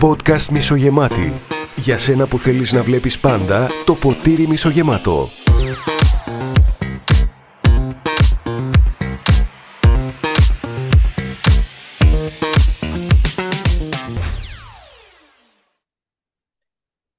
Podcast 0.00 0.48
μισογεμάτη. 0.50 1.32
Για 1.76 1.98
σένα 1.98 2.26
που 2.26 2.38
θέλεις 2.38 2.72
να 2.72 2.82
βλέπεις 2.82 3.20
πάντα 3.20 3.68
το 3.86 3.94
ποτήρι 3.94 4.46
μισογεμάτο. 4.46 5.28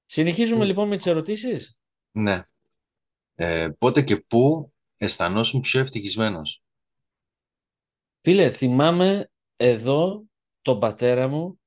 Συνεχίζουμε 0.06 0.66
λοιπόν 0.66 0.88
με 0.88 0.98
τις 0.98 1.06
ερωτήσεις. 1.06 1.78
Ναι. 2.12 2.42
Ε, 3.36 3.70
πότε 3.78 4.02
και 4.02 4.18
πού 4.18 4.74
αισθανόσουν 4.98 5.60
πιο 5.60 5.80
ευτυχισμένος; 5.80 6.64
Φίλε, 8.22 8.52
θυμάμαι 8.52 9.32
εδώ 9.66 10.26
τον 10.62 10.80
πατέρα 10.80 11.28
μου 11.28 11.60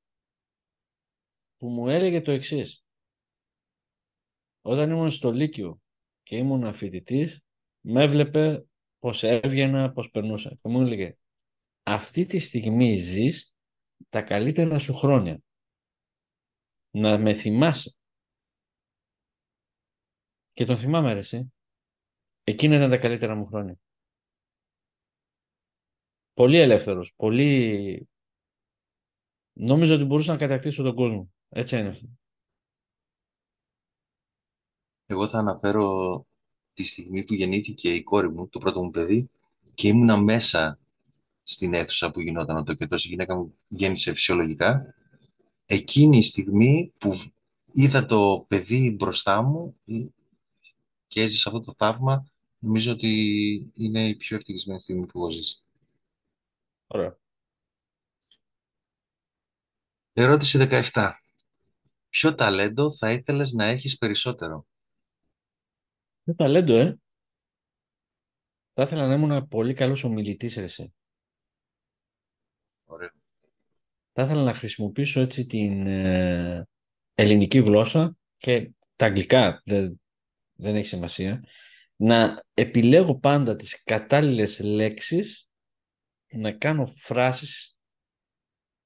που 1.57 1.69
μου 1.69 1.89
έλεγε 1.89 2.20
το 2.20 2.30
εξής. 2.30 2.84
Όταν 4.61 4.91
ήμουν 4.91 5.11
στο 5.11 5.30
Λύκειο 5.30 5.80
και 6.23 6.37
ήμουν 6.37 6.73
φοιτητής, 6.73 7.45
με 7.80 8.03
έβλεπε 8.03 8.67
πως 8.98 9.23
έβγαινα, 9.23 9.93
πως 9.93 10.11
περνούσα. 10.11 10.55
Και 10.55 10.69
μου 10.69 10.80
έλεγε, 10.80 11.17
αυτή 11.83 12.27
τη 12.27 12.39
στιγμή 12.39 12.97
ζεις 12.97 13.55
τα 14.09 14.23
καλύτερα 14.23 14.78
σου 14.78 14.95
χρόνια. 14.95 15.41
Να 16.91 17.19
με 17.19 17.33
θυμάσαι. 17.33 17.97
Και 20.53 20.65
τον 20.65 20.78
θυμάμαι 20.78 21.12
ρε 21.12 21.19
εσύ. 21.19 21.53
Εκείνα 22.45 22.77
ήταν 22.77 22.91
τα 22.91 22.98
καλύτερα 22.98 23.34
μου 23.34 23.47
χρόνια. 23.47 23.78
Πολύ 26.37 26.59
ελεύθερος, 26.59 27.13
πολύ... 27.17 28.09
Νόμιζα 29.53 29.95
ότι 29.95 30.05
μπορούσα 30.05 30.33
να 30.33 30.39
κατακτήσω 30.39 30.83
τον 30.83 30.95
κόσμο. 30.95 31.33
Έτσι 31.48 31.78
είναι 31.78 31.89
αυτό. 31.89 32.06
Εγώ 35.06 35.28
θα 35.28 35.39
αναφέρω 35.39 36.27
τη 36.73 36.84
στιγμή 36.84 37.25
που 37.25 37.34
γεννήθηκε 37.34 37.95
η 37.95 38.03
κόρη 38.03 38.31
μου, 38.31 38.48
το 38.48 38.59
πρώτο 38.59 38.83
μου 38.83 38.91
παιδί, 38.91 39.31
και 39.75 39.89
ήμουνα 39.89 40.17
μέσα 40.17 40.78
στην 41.43 41.75
αίθουσα 41.75 42.11
που 42.11 42.20
γινόταν 42.20 42.56
ο 42.56 42.62
τοκετός. 42.62 43.05
Η 43.05 43.09
γυναίκα 43.09 43.37
μου 43.37 43.59
γέννησε 43.69 44.12
φυσιολογικά. 44.12 44.95
Εκείνη 45.67 46.19
η 46.19 46.23
στιγμή 46.23 46.93
που 46.98 47.15
είδα 47.67 48.06
το 48.06 48.45
παιδί 48.48 48.91
μπροστά 48.91 49.43
μου 49.43 49.77
και 51.06 51.23
έζησα 51.23 51.48
αυτό 51.48 51.61
το 51.61 51.75
θαύμα, 51.77 52.27
νομίζω 52.59 52.93
ότι 52.93 53.73
είναι 53.77 54.09
η 54.09 54.17
πιο 54.17 54.37
ευτυχισμένη 54.37 54.81
στιγμή 54.81 55.06
που 55.06 55.19
έχω 55.19 55.31
ζήσει. 55.31 55.61
Ωραία. 56.87 57.19
Ερώτηση 60.12 60.69
17. 60.93 61.11
Ποιο 62.09 62.34
ταλέντο 62.34 62.93
θα 62.93 63.11
ήθελες 63.11 63.53
να 63.53 63.65
έχεις 63.65 63.98
περισσότερο; 63.98 64.67
Το 66.25 66.34
ταλέντο, 66.34 66.75
ε. 66.75 66.98
Θα 68.73 68.83
ήθελα 68.83 69.06
να 69.06 69.15
ήμουν 69.15 69.48
πολύ 69.48 69.75
καλός 69.75 70.05
ομιλητής, 70.05 70.55
ρε 70.55 70.62
εσύ. 70.62 70.95
Ωραίο. 72.84 73.11
Θα 74.12 74.23
ήθελα 74.23 74.43
να 74.43 74.55
χρησιμοποιήσω 74.55 75.21
έτσι 75.21 75.47
την 75.47 75.87
ε, 75.87 76.69
ελληνική 77.15 77.59
γλώσσα 77.59 78.17
και 78.37 78.71
τα 78.97 79.06
αγγλικά, 79.06 79.62
δεν, 79.65 80.00
δεν 80.53 80.77
έχει 80.77 80.87
σημασία, 80.87 81.45
να 81.97 82.45
επιλέγω 82.55 83.19
πάντα 83.19 83.56
τις 83.56 83.83
κατάλληλες 83.83 84.61
λέξεις, 84.61 85.45
να 86.32 86.52
κάνω 86.52 86.86
φράσεις, 86.86 87.77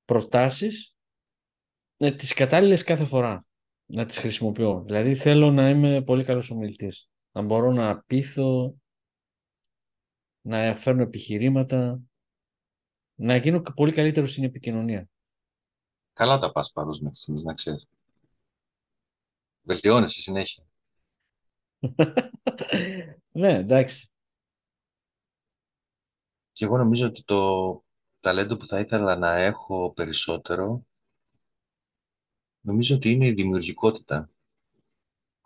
προτάσεις, 0.04 0.94
ε, 1.96 2.12
τις 2.12 2.34
κατάλληλες 2.34 2.84
κάθε 2.84 3.04
φορά, 3.04 3.44
να 3.86 4.04
τις 4.04 4.18
χρησιμοποιώ. 4.18 4.82
Δηλαδή 4.86 5.14
θέλω 5.14 5.50
να 5.50 5.68
είμαι 5.68 6.02
πολύ 6.02 6.24
καλός 6.24 6.50
ομιλητής, 6.50 7.08
να 7.32 7.42
μπορώ 7.42 7.72
να 7.72 8.02
πείθω, 8.02 8.76
να 10.40 10.74
φέρνω 10.74 11.02
επιχειρήματα, 11.02 12.00
να 13.14 13.36
γίνω 13.36 13.62
πολύ 13.62 13.92
καλύτερος 13.92 14.30
στην 14.30 14.44
επικοινωνία. 14.44 15.08
Καλά 16.12 16.38
τα 16.38 16.52
πας 16.52 16.72
πάντως 16.72 17.00
μέχρι 17.00 17.16
στιγμής, 17.16 17.42
να 17.42 17.54
ξέρεις. 17.54 17.88
Βελτιώνεσαι 19.62 20.20
συνέχεια. 20.20 20.64
ναι, 23.32 23.54
εντάξει. 23.54 24.10
Και 26.60 26.66
εγώ 26.66 26.76
νομίζω 26.76 27.06
ότι 27.06 27.22
το 27.22 27.84
ταλέντο 28.20 28.56
που 28.56 28.66
θα 28.66 28.78
ήθελα 28.80 29.16
να 29.16 29.36
έχω 29.36 29.92
περισσότερο, 29.92 30.86
νομίζω 32.60 32.94
ότι 32.94 33.10
είναι 33.10 33.26
η 33.26 33.32
δημιουργικότητα. 33.32 34.30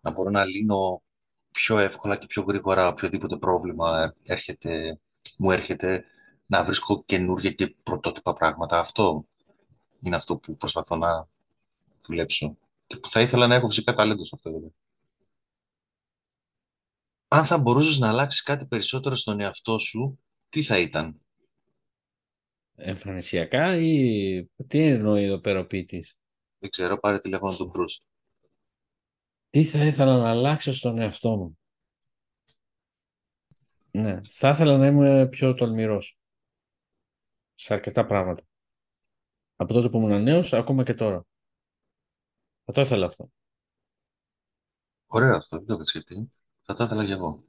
Να 0.01 0.11
μπορώ 0.11 0.31
να 0.31 0.45
λύνω 0.45 1.03
πιο 1.51 1.79
εύκολα 1.79 2.17
και 2.17 2.27
πιο 2.27 2.43
γρήγορα 2.43 2.89
οποιοδήποτε 2.89 3.37
πρόβλημα 3.37 4.15
έρχεται, 4.23 5.01
μου 5.39 5.51
έρχεται, 5.51 6.05
να 6.47 6.65
βρίσκω 6.65 7.05
καινούργια 7.05 7.51
και 7.51 7.77
πρωτότυπα 7.83 8.33
πράγματα. 8.33 8.79
Αυτό 8.79 9.27
είναι 10.01 10.17
αυτό 10.17 10.37
που 10.37 10.57
προσπαθώ 10.57 10.97
να 10.97 11.29
δουλέψω. 12.07 12.57
Και 12.87 12.97
που 12.97 13.09
θα 13.09 13.21
ήθελα 13.21 13.47
να 13.47 13.55
έχω 13.55 13.67
φυσικά 13.67 13.93
ταλέντο 13.93 14.25
σε 14.25 14.31
αυτό. 14.35 14.53
Βέβαια. 14.53 14.71
Αν 17.29 17.47
θα 17.47 17.59
μπορούσες 17.59 17.99
να 17.99 18.09
αλλάξεις 18.09 18.43
κάτι 18.43 18.67
περισσότερο 18.67 19.15
στον 19.15 19.41
εαυτό 19.41 19.79
σου, 19.79 20.19
τι 20.55 20.63
θα 20.63 20.79
ήταν; 20.79 21.21
Εμφανισιακά 22.75 23.77
ή 23.77 24.51
τι 24.67 24.79
εννοεί 24.79 25.25
εδώ 25.25 25.41
πέρα 25.41 25.61
ο 25.61 25.67
ποιητής. 25.67 26.17
Δεν 26.59 26.71
ξέρω, 26.71 26.99
πάρε 26.99 27.19
τηλέφωνο 27.19 27.57
του 27.57 27.69
Μπρούστ. 27.69 28.03
Τι 29.51 29.65
θα 29.65 29.85
ήθελα 29.85 30.17
να 30.17 30.31
αλλάξω 30.31 30.75
στον 30.75 30.99
εαυτό 30.99 31.37
μου; 31.37 31.59
Ναι, 33.91 34.21
θα 34.23 34.49
ήθελα 34.49 34.77
να 34.77 34.87
είμαι 34.87 35.29
πιο 35.29 35.55
τολμηρός. 35.55 36.19
Σε 37.55 37.75
αρκετά 37.75 38.07
πράγματα. 38.07 38.43
Από 39.57 39.73
τότε 39.73 39.89
που 39.89 39.97
ήμουν 39.97 40.23
νέος, 40.23 40.53
ακόμα 40.53 40.83
και 40.83 40.95
τώρα. 40.95 41.27
Θα 42.65 42.73
το 42.73 42.81
ήθελα 42.81 43.07
αυτό. 43.07 43.31
Ωραίο 45.07 45.37
αυτό, 45.37 45.57
δεν 45.57 45.67
το 45.67 45.75
είχα 45.75 45.85
σκεφτεί. 45.85 46.33
Θα 46.61 46.75
το 46.75 46.85
ήθελα 46.85 47.05
κι 47.05 47.13
εγώ. 47.13 47.45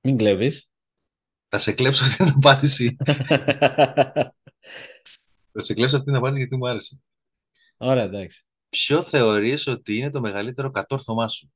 Μην 0.00 0.16
κλέβεις. 0.16 0.71
Θα 1.54 1.60
σε 1.60 1.72
κλέψω 1.72 2.04
αυτή 2.04 2.24
την 2.24 2.32
απάντηση. 2.36 2.96
θα 5.52 5.60
σε 5.60 5.74
κλέψω 5.74 5.96
αυτή 5.96 6.08
την 6.08 6.14
απάντηση 6.14 6.38
γιατί 6.38 6.56
μου 6.56 6.68
άρεσε. 6.68 7.00
Ωραία, 7.78 8.02
εντάξει. 8.02 8.46
Ποιο 8.68 9.02
θεωρείς 9.02 9.66
ότι 9.66 9.96
είναι 9.96 10.10
το 10.10 10.20
μεγαλύτερο 10.20 10.70
κατόρθωμά 10.70 11.28
σου; 11.28 11.52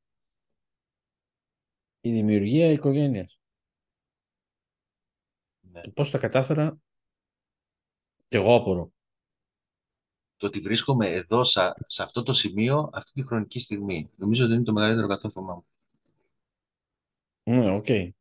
Η 2.01 2.11
δημιουργία 2.11 2.71
οικογένειας. 2.71 3.41
Ναι. 5.61 5.81
Και 5.81 5.91
πώς 5.91 6.11
τα 6.11 6.19
κατάφερα 6.19 6.79
και 8.29 8.37
εγώ 8.37 8.55
απορώ. 8.55 8.93
Το 10.37 10.47
ότι 10.47 10.61
βρίσκομαι 10.61 11.07
εδώ, 11.07 11.45
σε, 11.45 11.61
σε 11.87 12.03
αυτό 12.03 12.23
το 12.23 12.33
σημείο, 12.33 12.91
αυτή 12.93 13.13
τη 13.13 13.27
χρονική 13.27 13.61
στιγμή. 13.61 14.11
Νομίζω 14.17 14.45
ότι 14.45 14.55
είναι 14.55 14.63
το 14.63 14.73
μεγαλύτερο 14.73 15.07
κατόρθωμά 15.07 15.55
μου. 15.55 15.67
Ναι, 17.43 17.71
οκ. 17.71 17.89
Ε, 17.89 18.16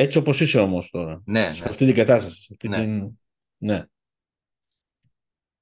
Έτσι 0.00 0.18
όπως 0.18 0.40
είσαι 0.40 0.58
όμως 0.58 0.90
τώρα. 0.90 1.22
Ναι, 1.26 1.52
Σε 1.52 1.62
ναι. 1.64 1.70
αυτή 1.70 1.84
την 1.86 1.94
κατάσταση. 1.94 2.40
σε 2.42 2.48
Αυτή 2.52 2.68
Ναι. 2.68 2.76
την... 2.76 3.18
ναι. 3.58 3.84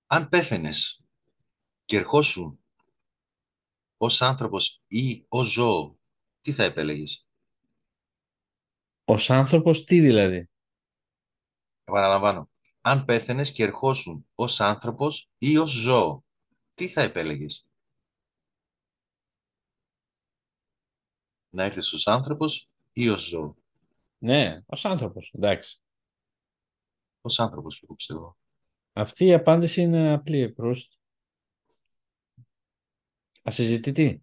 Αν 0.07 0.29
πέθαινες 0.29 1.05
και 1.85 1.97
ερχόσουν 1.97 2.65
ως 3.97 4.23
άνθρωπος 4.23 4.83
ή 4.87 5.25
ως 5.29 5.47
ζώο, 5.53 5.99
τι 6.41 6.53
θα 6.53 6.63
επέλεγες; 6.65 7.27
Ως 9.05 9.31
άνθρωπος 9.31 9.85
τι 9.85 10.01
δηλαδή; 10.01 10.51
Επαναλαμβάνω. 11.85 12.51
Αν 12.81 13.05
πέθαινες 13.05 13.53
και 13.53 13.63
ερχόσουν 13.63 14.27
ως 14.35 14.61
άνθρωπος 14.61 15.31
ή 15.39 15.57
ως 15.57 15.71
ζώο, 15.71 16.25
τι 16.75 16.89
θα 16.89 17.03
επέλεγες; 17.03 17.67
Να 21.51 21.63
έρθεις 21.63 21.93
ως 21.93 22.07
άνθρωπος 22.07 22.69
ή 22.93 23.09
ως 23.09 23.23
ζώο; 23.29 23.57
Ναι, 24.27 24.61
ως 24.67 24.85
άνθρωπος. 24.85 25.33
Εντάξει. 25.35 25.81
Ως 27.21 27.41
άνθρωπος, 27.41 27.83
εγώ 27.83 27.95
πιστεύω. 27.95 28.37
Αυτή 28.93 29.25
η 29.25 29.33
απάντηση 29.33 29.83
είναι 29.83 30.13
απλή, 30.13 30.53
Προύστ. 30.53 30.93
Ασυζητητή. 33.43 34.23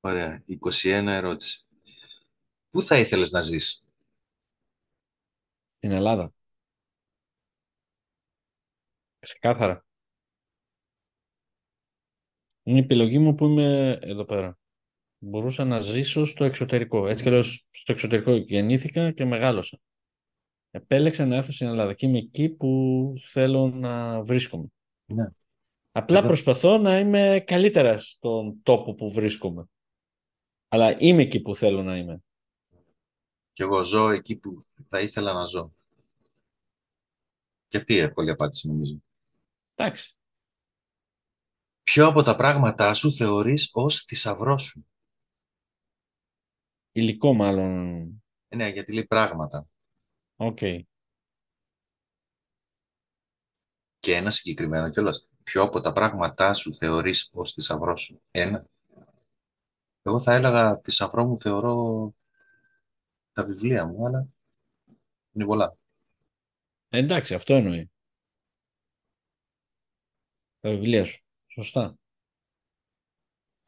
Ωραία. 0.00 0.44
21 0.46 1.06
ερώτηση. 1.06 1.66
Πού 2.68 2.82
θα 2.82 2.98
ήθελες 2.98 3.30
να 3.30 3.40
ζεις; 3.40 3.84
Στην 5.76 5.90
Ελλάδα. 5.90 6.32
Ξεκάθαρα. 9.18 9.84
Είναι 12.62 12.78
η 12.78 12.82
επιλογή 12.82 13.18
μου 13.18 13.34
που 13.34 13.46
είμαι 13.46 13.98
εδώ 14.02 14.24
πέρα. 14.24 14.58
Μπορούσα 15.18 15.64
να 15.64 15.78
ζήσω 15.80 16.24
στο 16.24 16.44
εξωτερικό. 16.44 17.06
Έτσι 17.08 17.22
κι 17.22 17.28
αλλιώς 17.28 17.66
στο 17.70 17.92
εξωτερικό 17.92 18.34
γεννήθηκα 18.34 19.12
και 19.12 19.24
μεγάλωσα. 19.24 19.78
Επέλεξα 20.70 21.26
να 21.26 21.36
έρθω 21.36 21.52
στην 21.52 21.66
Ελλάδα 21.66 21.94
και 21.94 22.06
είμαι 22.06 22.18
εκεί 22.18 22.48
που 22.48 23.12
θέλω 23.28 23.68
να 23.68 24.22
βρίσκομαι. 24.22 24.66
Ναι. 25.06 25.28
Απλά 25.92 26.18
Εδώ- 26.18 26.26
προσπαθώ 26.26 26.78
να 26.78 26.98
είμαι 26.98 27.42
καλύτερα 27.46 27.98
στον 27.98 28.62
τόπο 28.62 28.94
που 28.94 29.12
βρίσκομαι. 29.12 29.64
Αλλά 30.68 31.00
είμαι 31.00 31.22
εκεί 31.22 31.40
που 31.42 31.56
θέλω 31.56 31.82
να 31.82 31.96
είμαι. 31.96 32.20
Και 33.52 33.62
εγώ 33.62 33.82
ζω 33.82 34.08
εκεί 34.08 34.36
που 34.36 34.56
θα 34.88 35.00
ήθελα 35.00 35.32
να 35.32 35.44
ζω. 35.44 35.72
Και 37.68 37.76
αυτή 37.76 37.94
η 37.94 37.98
εύκολη 37.98 38.30
απάντηση 38.30 38.68
νομίζω. 38.68 39.02
Εντάξει. 39.74 40.16
Ποιο 41.82 42.06
από 42.06 42.22
τα 42.22 42.34
πράγματά 42.34 42.94
σου 42.94 43.12
θεωρείς 43.12 43.70
ως 43.72 44.02
θησαυρό 44.02 44.58
σου; 44.58 44.86
Υλικό 46.96 47.32
μάλλον. 47.34 47.98
Ε, 48.48 48.56
Ναι, 48.56 48.68
γιατί 48.68 48.92
λέει 48.92 49.06
πράγματα. 49.06 49.66
Οκ. 50.36 50.58
Και 53.98 54.14
ένα 54.14 54.30
συγκεκριμένο 54.30 54.90
κιόλας. 54.90 55.30
Ποιο 55.42 55.62
από 55.62 55.80
τα 55.80 55.92
πράγματά 55.92 56.52
σου 56.52 56.74
θεωρείς 56.74 57.30
ως 57.32 57.52
θησαυρό 57.52 57.96
σου; 57.96 58.22
Ένα. 58.30 58.66
Εγώ 60.02 60.20
θα 60.20 60.32
έλεγα 60.34 60.76
θησαυρό 60.76 61.26
μου 61.26 61.38
θεωρώ 61.38 62.14
τα 63.32 63.44
βιβλία 63.44 63.86
μου, 63.86 64.06
αλλά 64.06 64.26
είναι 65.32 65.44
πολλά. 65.44 65.76
Ε, 66.88 66.98
εντάξει, 66.98 67.34
αυτό 67.34 67.54
εννοεί. 67.54 67.90
Τα 70.60 70.70
βιβλία 70.70 71.04
σου. 71.04 71.24
Σωστά. 71.46 71.98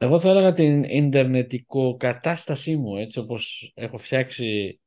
Εγώ 0.01 0.19
θα 0.19 0.29
έλεγα 0.29 0.51
την 0.51 0.83
ιντερνετικό 0.83 1.95
κατάστασή 1.97 2.75
μου, 2.75 2.97
έτσι 2.97 3.19
όπως 3.19 3.71
έχω 3.75 3.97
φτιάξει 3.97 4.79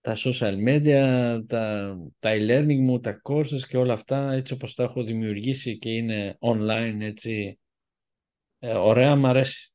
τα 0.00 0.16
social 0.16 0.54
media, 0.66 1.40
τα, 1.46 1.96
τα 2.18 2.30
e-learning 2.34 2.78
μου, 2.78 3.00
τα 3.00 3.20
courses 3.24 3.60
και 3.68 3.76
όλα 3.76 3.92
αυτά, 3.92 4.32
έτσι 4.32 4.52
όπως 4.52 4.74
τα 4.74 4.82
έχω 4.82 5.02
δημιουργήσει 5.02 5.78
και 5.78 5.90
είναι 5.90 6.38
online, 6.40 6.96
έτσι, 7.00 7.58
ε, 8.58 8.74
ωραία, 8.74 9.16
μ' 9.16 9.26
αρέσει. 9.26 9.72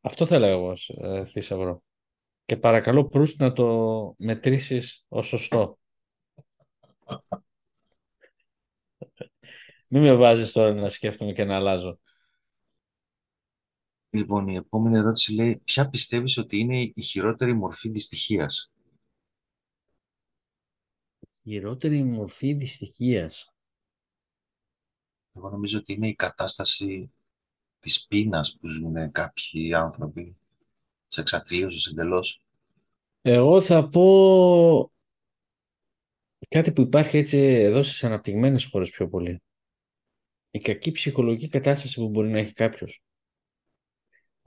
Αυτό 0.00 0.26
θα 0.26 0.34
έλεγα 0.34 0.52
εγώ 0.52 0.70
ως 0.70 0.88
ε, 0.88 1.24
θησαυρό. 1.24 1.82
Και 2.44 2.56
παρακαλώ 2.56 3.08
Προύστ 3.08 3.40
να 3.40 3.52
το 3.52 4.14
μετρήσεις 4.18 5.06
ως 5.08 5.26
σωστό. 5.26 5.78
Μην 9.88 10.02
με 10.02 10.14
βάζεις 10.14 10.52
τώρα 10.52 10.74
να 10.74 10.88
σκέφτομαι 10.88 11.32
και 11.32 11.44
να 11.44 11.56
αλλάζω. 11.56 11.98
Λοιπόν, 14.16 14.48
η 14.48 14.54
επόμενη 14.54 14.96
ερώτηση 14.96 15.32
λέει 15.32 15.60
ποια 15.64 15.88
πιστεύεις 15.88 16.36
ότι 16.36 16.58
είναι 16.58 16.80
η 16.94 17.02
χειρότερη 17.02 17.54
μορφή 17.54 17.88
δυστυχίας; 17.88 18.72
Χειρότερη 21.42 22.02
μορφή 22.02 22.52
δυστυχίας. 22.52 23.54
Εγώ 25.32 25.50
νομίζω 25.50 25.78
ότι 25.78 25.92
είναι 25.92 26.08
η 26.08 26.14
κατάσταση 26.14 27.12
της 27.78 28.06
πείνας 28.06 28.56
που 28.60 28.66
ζουν 28.66 29.12
κάποιοι 29.12 29.74
άνθρωποι, 29.74 30.36
της 31.06 31.16
εξαθλίωσης 31.18 31.86
εντελώς. 31.86 32.42
Εγώ 33.22 33.60
θα 33.60 33.88
πω 33.88 34.92
κάτι 36.48 36.72
που 36.72 36.80
υπάρχει 36.80 37.16
έτσι 37.16 37.38
εδώ 37.38 37.82
στις 37.82 38.04
αναπτυγμένες 38.04 38.64
χώρες 38.64 38.90
πιο 38.90 39.08
πολύ. 39.08 39.42
Η 40.50 40.58
κακή 40.58 40.90
ψυχολογική 40.90 41.48
κατάσταση 41.48 41.94
που 41.94 42.08
μπορεί 42.08 42.28
να 42.28 42.38
έχει 42.38 42.52
κάποιος. 42.52 43.05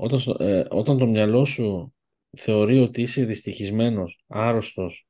Όταν, 0.02 0.20
στο- 0.20 0.44
ε, 0.44 0.68
όταν 0.70 0.98
το 0.98 1.06
μυαλό 1.06 1.46
σου 1.46 1.94
θεωρεί 2.38 2.80
ότι 2.80 3.02
είσαι 3.02 3.26
δυστυχισμένος, 3.26 4.24
άρρωστος, 4.28 5.08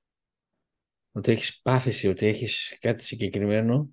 ότι 1.12 1.32
έχεις 1.32 1.62
πάθηση, 1.62 2.08
ότι 2.08 2.26
έχεις 2.26 2.78
κάτι 2.80 3.04
συγκεκριμένο, 3.04 3.90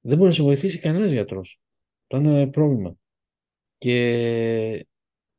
δεν 0.00 0.16
μπορεί 0.16 0.28
να 0.28 0.34
σε 0.34 0.42
βοηθήσει 0.42 0.78
κανένας 0.78 1.10
γιατρός. 1.10 1.60
Αυτό 2.02 2.16
είναι 2.28 2.46
πρόβλημα. 2.46 2.94
Και 3.78 4.86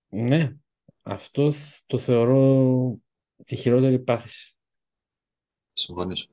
ναι, 0.10 0.56
αυτό 1.02 1.52
θ- 1.52 1.84
το 1.86 1.98
θεωρώ 1.98 2.98
τη 3.44 3.56
χειρότερη 3.56 4.00
πάθηση. 4.00 4.56
Συμφωνήσω. 5.74 6.28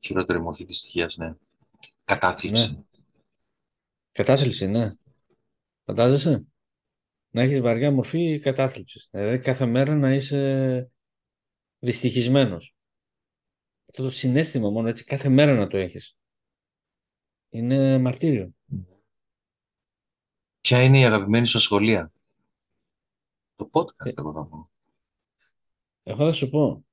Χειρότερη 0.00 0.40
μορφή 0.40 0.64
δυστυχίας, 0.64 1.16
ναι. 1.16 1.34
Κατάθλιψη. 2.04 2.86
Κατάθλιψη, 4.12 4.66
ναι. 4.66 4.94
Φαντάζεσαι; 5.84 6.44
Να 7.36 7.42
έχεις 7.42 7.60
βαριά 7.60 7.90
μορφή 7.90 8.38
κατάθλιψης. 8.38 9.08
Δηλαδή 9.10 9.38
κάθε 9.38 9.66
μέρα 9.66 9.94
να 9.94 10.14
είσαι 10.14 10.90
δυστυχισμένος. 11.78 12.76
Αυτό 13.88 14.02
το 14.02 14.10
συνέστημα 14.10 14.70
μόνο 14.70 14.88
έτσι 14.88 15.04
κάθε 15.04 15.28
μέρα 15.28 15.54
να 15.54 15.66
το 15.66 15.76
έχεις. 15.76 16.18
Είναι 17.48 17.98
μαρτύριο. 17.98 18.50
Ποια 20.60 20.82
είναι 20.82 20.98
η 20.98 21.04
αγαπημένη 21.04 21.46
σου 21.46 21.60
σχολεία. 21.60 22.12
Το 23.56 23.70
podcast, 23.72 24.18
εγώ 24.18 24.32
θα 24.32 24.48
πω. 24.48 24.70
Εγώ 26.02 26.24
θα 26.24 26.32
σου 26.32 26.50
πω, 26.50 26.86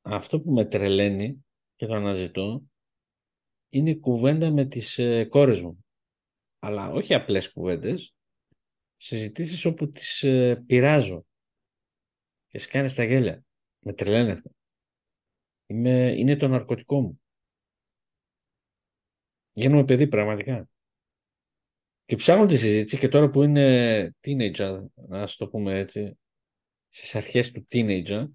αυτό 0.00 0.40
που 0.40 0.52
με 0.52 0.64
τρελαίνει 0.64 1.44
και 1.74 1.86
το 1.86 1.94
αναζητώ 1.94 2.62
είναι 3.68 3.90
η 3.90 3.98
κουβέντα 3.98 4.50
με 4.50 4.64
τις 4.64 4.98
ε, 4.98 5.24
κόρες 5.24 5.60
μου. 5.60 5.84
Αλλά 6.58 6.90
όχι 6.90 7.14
απλές 7.14 7.52
κουβέντες, 7.52 8.14
συζητήσεις 8.96 9.64
όπου 9.64 9.88
τις 9.88 10.22
ε, 10.22 10.62
πειράζω 10.66 11.26
και 12.48 12.58
σκάνε 12.58 12.88
στα 12.88 13.04
γέλια. 13.04 13.44
Με 13.78 13.92
τρελαίνει 13.92 14.30
αυτό. 14.30 14.50
Είμαι, 15.66 16.14
είναι 16.16 16.36
το 16.36 16.48
ναρκωτικό 16.48 17.00
μου. 17.00 17.20
Γίνομαι 19.52 19.84
παιδί 19.84 20.06
πραγματικά. 20.06 20.68
Και 22.04 22.16
ψάχνω 22.16 22.46
τη 22.46 22.56
συζήτηση 22.56 22.98
και 22.98 23.08
τώρα 23.08 23.30
που 23.30 23.42
είναι 23.42 24.14
teenager, 24.20 24.84
να 24.94 25.26
το 25.36 25.48
πούμε 25.48 25.78
έτσι, 25.78 26.18
στις 26.88 27.14
αρχές 27.14 27.50
του 27.50 27.66
teenager, 27.70 28.28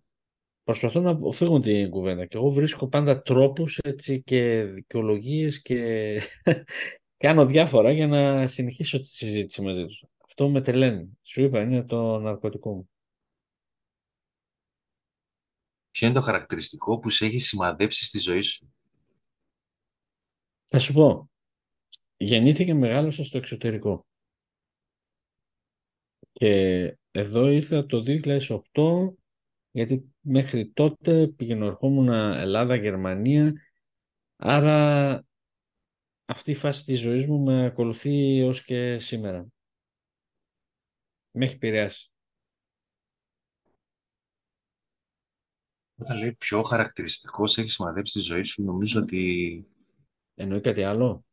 προσπαθώ 0.63 0.99
να 0.99 1.09
αποφύγω 1.09 1.59
την 1.59 1.89
κουβέντα 1.89 2.25
και 2.25 2.37
εγώ 2.37 2.49
βρίσκω 2.49 2.87
πάντα 2.87 3.21
τρόπους 3.21 3.77
έτσι 3.77 4.21
και 4.21 4.63
δικαιολογίες 4.63 5.61
και 5.61 6.21
κάνω 7.17 7.45
διάφορα 7.45 7.91
για 7.91 8.07
να 8.07 8.47
συνεχίσω 8.47 8.99
τη 8.99 9.07
συζήτηση 9.07 9.61
μαζί 9.61 9.85
τους. 9.85 10.05
Αυτό 10.31 10.49
με 10.49 10.61
τρελαίνει. 10.61 11.19
Σου 11.21 11.41
είπα, 11.41 11.61
είναι 11.61 11.83
το 11.83 12.19
ναρκωτικό 12.19 12.73
μου. 12.73 12.89
Ποιο 15.91 16.07
είναι 16.07 16.15
το 16.15 16.21
χαρακτηριστικό 16.21 16.99
που 16.99 17.09
σε 17.09 17.25
έχει 17.25 17.39
σημαδέψει 17.39 18.05
στη 18.05 18.19
ζωή 18.19 18.41
σου; 18.41 18.73
Θα 20.65 20.79
σου 20.79 20.93
πω, 20.93 21.29
γεννήθηκα 22.17 22.73
μεγάλωσα 22.73 23.23
στο 23.23 23.37
εξωτερικό. 23.37 24.05
Και 26.31 26.53
εδώ 27.11 27.49
ήρθα 27.49 27.85
το 27.85 28.03
2008 28.05 29.13
γιατί 29.71 30.13
μέχρι 30.19 30.71
τότε 30.71 31.27
πήγαινε 31.27 31.65
ερχόμουν 31.65 32.09
Ελλάδα, 32.09 32.75
Γερμανία 32.75 33.53
άρα 34.35 35.25
αυτή 36.25 36.51
η 36.51 36.55
φάση 36.55 36.83
της 36.83 36.99
ζωής 36.99 37.25
μου 37.27 37.39
με 37.39 37.65
ακολουθεί 37.65 38.39
έως 38.39 38.63
και 38.63 38.97
σήμερα. 38.97 39.50
Με 41.31 41.45
έχει 41.45 41.55
επηρεάσει. 41.55 42.11
Όταν 45.95 46.17
λέει 46.17 46.33
ποιο 46.33 46.63
χαρακτηριστικός 46.63 47.51
σε 47.51 47.61
έχεις 47.61 47.73
σημαδέψει 47.73 48.11
στη 48.11 48.21
ζωή 48.21 48.43
σου, 48.43 48.63
νομίζω 48.63 49.01
ότι 49.01 49.65
Εννοεί 50.35 50.61
κάτι 50.61 50.83
άλλο; 50.83 51.25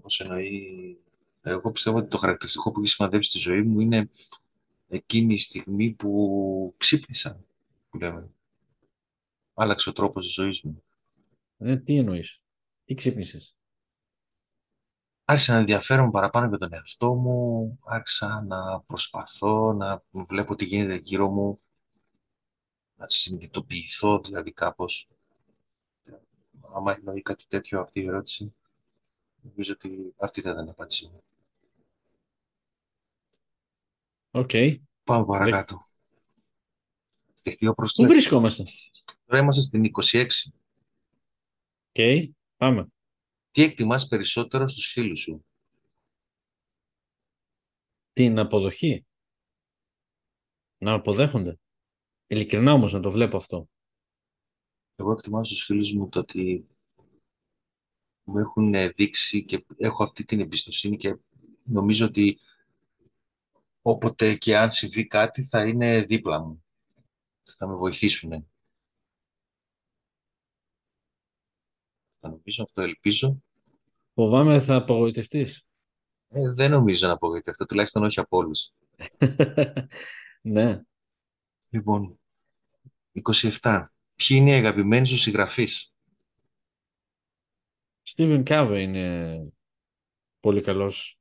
Πώς 0.00 0.20
εννοεί... 0.20 1.00
Εγώ 1.42 1.72
πιστεύω 1.72 1.96
ότι 1.98 2.08
το 2.08 2.18
χαρακτηριστικό 2.18 2.72
που 2.72 2.80
έχει 2.80 2.88
σημαδέψει 2.88 3.30
τη 3.30 3.38
ζωή 3.38 3.62
μου 3.62 3.80
είναι 3.80 4.08
εκείνη 4.88 5.34
η 5.34 5.38
στιγμή 5.38 5.92
που 5.92 6.74
ξύπνησα, 6.76 7.44
που 7.90 7.98
λέμε. 7.98 8.30
Άλλαξε 9.54 9.88
ο 9.88 9.92
τρόπος 9.92 10.24
της 10.24 10.34
ζωής 10.34 10.62
μου. 10.62 10.82
Ε, 11.58 11.76
τι 11.76 11.96
εννοείς; 11.96 12.40
Τι 12.84 12.94
ξύπνησες; 12.94 13.55
Άρχισα 15.28 15.52
να 15.52 15.58
ενδιαφέρομαι 15.58 16.10
παραπάνω 16.10 16.48
για 16.48 16.58
τον 16.58 16.72
εαυτό 16.72 17.14
μου, 17.14 17.78
άρχισα 17.84 18.44
να 18.46 18.80
προσπαθώ, 18.80 19.72
να 19.72 20.02
βλέπω 20.10 20.56
τι 20.56 20.64
γίνεται 20.64 20.94
γύρω 20.94 21.28
μου, 21.28 21.60
να 22.96 23.08
συνειδητοποιηθώ 23.08 24.20
δηλαδή 24.20 24.52
κάπως. 24.52 25.08
Άμα 26.76 26.94
εννοεί 26.98 27.22
κάτι 27.22 27.46
τέτοιο 27.48 27.80
αυτή 27.80 28.00
η 28.00 28.06
ερώτηση, 28.06 28.54
νομίζω 29.40 29.72
ότι 29.72 30.14
αυτή 30.16 30.40
θα 30.40 30.50
ήταν 30.50 30.66
η 30.66 30.70
απάντησή 30.70 31.06
μου. 31.06 31.22
Οκ. 34.30 34.50
Πάμε 35.04 35.24
παρακάτω. 35.24 35.80
Στοιχείο 37.32 37.74
προς 37.74 37.92
Πού 37.92 38.02
το 38.02 38.08
βρισκόμαστε. 38.08 38.64
Τώρα 39.26 39.42
είμαστε 39.42 39.60
στην 39.60 39.84
26. 39.84 40.26
Οκ. 41.88 42.34
Πάμε. 42.56 42.86
Τι 43.56 43.62
εκτιμάς 43.62 44.06
περισσότερο 44.06 44.68
στους 44.68 44.86
φίλους 44.92 45.20
σου; 45.20 45.46
Την 48.12 48.38
αποδοχή. 48.38 49.06
Να 50.78 50.92
αποδέχονται. 50.92 51.58
Ειλικρινά 52.26 52.72
όμως 52.72 52.92
να 52.92 53.00
το 53.00 53.10
βλέπω 53.10 53.36
αυτό. 53.36 53.68
Εγώ 54.96 55.12
εκτιμάω 55.12 55.44
στους 55.44 55.64
φίλους 55.64 55.92
μου 55.92 56.08
το 56.08 56.18
ότι 56.18 56.66
μου 58.24 58.38
έχουν 58.38 58.74
δείξει 58.94 59.44
και 59.44 59.64
έχω 59.78 60.04
αυτή 60.04 60.24
την 60.24 60.40
εμπιστοσύνη 60.40 60.96
και 60.96 61.16
νομίζω 61.64 62.06
ότι 62.06 62.38
όποτε 63.82 64.34
και 64.34 64.56
αν 64.56 64.70
συμβεί 64.70 65.06
κάτι 65.06 65.42
θα 65.42 65.66
είναι 65.66 66.02
δίπλα 66.02 66.40
μου. 66.40 66.64
Θα 67.42 67.68
με 67.68 67.74
βοηθήσουν. 67.74 68.30
Θα 72.20 72.28
νομίζω, 72.28 72.62
αυτό 72.62 72.82
ελπίζω. 72.82 73.40
Φοβάμαι 74.16 74.60
θα 74.60 74.74
απογοητευτείς. 74.74 75.66
Ε, 76.28 76.52
δεν 76.52 76.70
νομίζω 76.70 77.06
να 77.06 77.12
απογοητευτώ, 77.12 77.64
τουλάχιστον 77.64 78.04
όχι 78.04 78.20
από 78.20 78.36
όλους. 78.36 78.72
ναι. 80.40 80.82
Λοιπόν, 81.70 82.20
27. 83.60 83.82
Ποιοι 84.14 84.36
είναι 84.40 84.50
οι 84.50 84.54
αγαπημένοι 84.54 85.06
σου 85.06 85.16
συγγραφείς; 85.16 85.94
Στίβεν 88.02 88.44
Κάβε 88.44 88.82
είναι 88.82 89.38
πολύ 90.40 90.60
καλός 90.60 91.18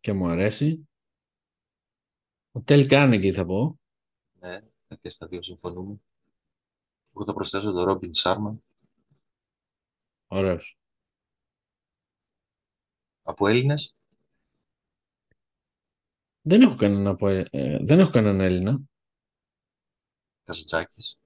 και 0.00 0.12
μου 0.12 0.26
αρέσει. 0.26 0.88
Ο 2.52 2.60
Τελ 2.60 2.86
Κάρνεγκη 2.86 3.32
θα 3.32 3.44
πω. 3.44 3.80
Ναι, 4.40 4.60
και 5.00 5.08
στα 5.08 5.26
δύο 5.26 5.42
συμφωνούμε. 5.42 5.96
Εγώ 7.14 7.24
θα 7.24 7.32
προσθέσω 7.34 7.72
τον 7.72 7.84
Ρόμπιν 7.84 8.12
Σάρμαν. 8.12 8.64
Ωραίος. 10.26 10.78
Από 13.24 13.46
Έλληνες. 13.48 13.94
Δεν 16.42 16.62
έχω 16.62 16.74
κανένα, 16.74 17.10
από, 17.10 17.28
ε, 17.28 17.44
ε 17.50 17.78
δεν 17.82 18.00
έχω 18.00 18.10
κανέναν 18.10 18.40
Έλληνα. 18.40 18.80
Καζατζάκης. 20.44 21.18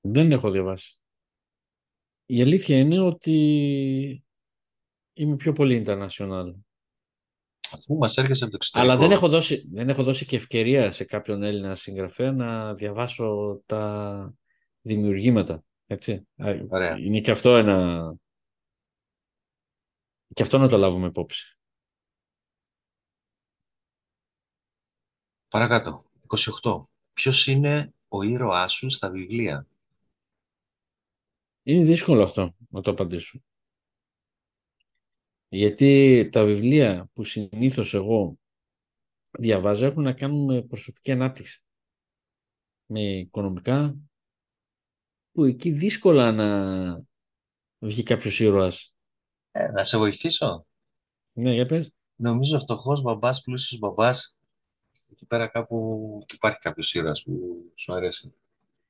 Δεν 0.00 0.32
έχω 0.32 0.50
διαβάσει. 0.50 0.98
Η 2.26 2.42
αλήθεια 2.42 2.78
είναι 2.78 3.00
ότι 3.00 4.24
είμαι 5.12 5.36
πιο 5.36 5.52
πολύ 5.52 5.84
international. 5.86 6.54
Αφού 7.72 7.96
μας 7.96 8.16
έρχεσαι 8.16 8.42
από 8.44 8.52
το 8.52 8.58
εξωτερικό. 8.60 8.92
Αλλά 8.92 9.00
δεν 9.00 9.10
έχω, 9.10 9.28
δώσει, 9.28 9.68
δεν 9.72 9.88
έχω 9.88 10.02
δώσει 10.02 10.26
και 10.26 10.36
ευκαιρία 10.36 10.90
σε 10.90 11.04
κάποιον 11.04 11.42
Έλληνα 11.42 11.74
συγγραφέα 11.74 12.32
να 12.32 12.74
διαβάσω 12.74 13.60
τα 13.66 14.34
δημιουργήματα. 14.80 15.64
Έτσι. 15.86 16.28
Ωραία. 16.68 16.98
Είναι 16.98 17.20
και 17.20 17.30
αυτό 17.30 17.56
ένα... 17.56 18.14
Και 20.34 20.42
αυτό 20.42 20.58
να 20.58 20.68
το 20.68 20.76
λάβουμε 20.76 21.06
υπόψη. 21.06 21.58
Παρακάτω. 25.48 26.02
28. 26.62 26.80
Ποιος 27.12 27.46
είναι 27.46 27.94
ο 28.08 28.22
ήρωάς 28.22 28.72
σου 28.72 28.90
στα 28.90 29.10
βιβλία; 29.10 29.66
Είναι 31.62 31.84
δύσκολο 31.84 32.22
αυτό 32.22 32.54
να 32.68 32.80
το 32.80 32.90
απαντήσω. 32.90 33.42
Γιατί 35.48 36.28
τα 36.32 36.44
βιβλία 36.44 37.10
που 37.12 37.24
συνήθως 37.24 37.94
εγώ 37.94 38.38
διαβάζω 39.30 39.86
έχουν 39.86 40.02
να 40.02 40.12
κάνουν 40.12 40.44
με 40.44 40.62
προσωπική 40.62 41.12
ανάπτυξη. 41.12 41.62
Με 42.86 43.00
οικονομικά, 43.00 43.96
που 45.32 45.44
εκεί 45.44 45.70
δύσκολα 45.70 46.32
να 46.32 47.02
βγει 47.78 48.02
κάποιος 48.02 48.40
ήρωας. 48.40 48.92
Ε, 49.58 49.70
να 49.70 49.84
σε 49.84 49.98
βοηθήσω; 49.98 50.66
Ναι, 51.32 51.52
για 51.52 51.66
πες. 51.66 51.94
Νομίζω 52.16 52.58
φτωχός 52.58 53.02
μπαμπάς, 53.02 53.42
πλούσιος 53.42 53.80
μπαμπάς. 53.80 54.38
Εκεί 55.10 55.26
πέρα 55.26 55.46
κάπου 55.46 56.18
υπάρχει 56.34 56.58
κάποιος 56.58 56.94
ήρωας 56.94 57.22
που 57.22 57.64
σου 57.74 57.92
αρέσει. 57.92 58.34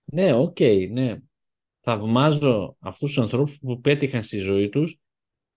Ναι, 0.05 0.35
οκ, 0.35 0.61
ναι. 0.91 1.19
Θαυμάζω 1.81 2.77
αυτούς 2.79 3.13
τους 3.13 3.23
ανθρώπους 3.23 3.59
που 3.59 3.81
πέτυχαν 3.81 4.23
στη 4.23 4.39
ζωή 4.39 4.69
τους 4.69 4.99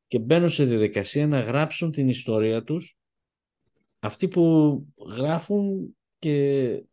και 0.07 0.19
μπαίνουν 0.19 0.49
σε 0.49 0.65
διαδικασία 0.65 1.27
να 1.27 1.39
γράψουν 1.39 1.91
την 1.91 2.09
ιστορία 2.09 2.63
τους 2.63 2.97
αυτοί 3.99 4.27
που 4.27 4.75
γράφουν 5.17 5.97
και 6.19 6.83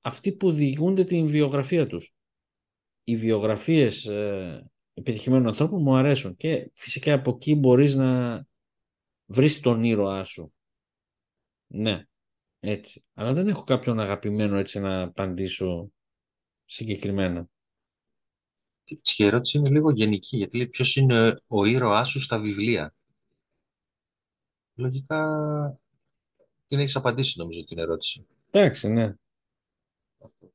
αυτοί 0.00 0.32
που 0.32 0.52
διηγούνται 0.52 1.04
την 1.04 1.26
βιογραφία 1.26 1.86
τους. 1.86 2.14
Οι 3.04 3.16
βιογραφίες 3.16 4.04
ε, 4.04 4.70
επιτυχημένων 4.98 5.46
ανθρώπων 5.46 5.82
μου 5.82 5.96
αρέσουν 5.96 6.36
και 6.36 6.70
φυσικά 6.74 7.12
από 7.12 7.30
εκεί 7.30 7.54
μπορείς 7.54 7.94
να 7.94 8.46
βρεις 9.26 9.60
τον 9.60 9.84
ήρωά 9.84 10.24
σου. 10.24 10.52
Ναι, 11.66 12.06
έτσι. 12.60 13.04
Αλλά 13.14 13.32
δεν 13.32 13.48
έχω 13.48 13.62
κάποιον 13.62 14.00
αγαπημένο 14.00 14.56
έτσι 14.56 14.80
να 14.80 15.02
απαντήσω 15.02 15.92
συγκεκριμένα. 16.64 17.48
Η 19.16 19.24
ερώτηση 19.24 19.58
είναι 19.58 19.70
λίγο 19.70 19.90
γενική, 19.90 20.36
γιατί 20.36 20.56
λέει 20.56 20.68
ποιος 20.68 20.96
είναι 20.96 21.40
ο 21.46 21.64
ήρωάς 21.64 22.08
σου 22.08 22.20
στα 22.20 22.38
βιβλία. 22.38 22.94
Λογικά 24.74 25.80
την 26.66 26.78
έχεις 26.78 26.96
απαντήσει 26.96 27.38
νομίζω 27.38 27.64
την 27.64 27.78
ερώτηση. 27.78 28.26
Εντάξει, 28.50 28.88
ναι. 28.88 29.14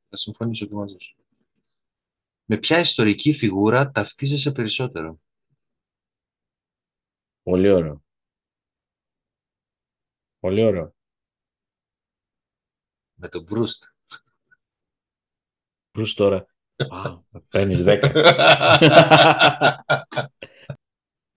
Θα 0.09 0.17
συμφωνήσω 0.17 0.65
και 0.65 0.73
μαζί 0.73 0.95
σου. 1.00 1.22
Με 2.53 2.60
ποια 2.60 2.79
ιστορική 2.79 3.33
φιγούρα 3.33 3.91
ταυτίζεσαι 3.91 4.51
περισσότερο; 4.51 5.19
Πολύ 7.43 7.69
ωραίο. 7.69 8.03
Πολύ 10.39 10.63
ωραίο. 10.63 10.95
Με 13.13 13.27
τον 13.27 13.43
Μπρούστ. 13.43 13.83
Μπρούστ 15.93 16.17
τώρα. 16.17 16.45
Wow, 16.75 17.22
παίρνεις 17.50 17.83
δέκα. 17.83 18.12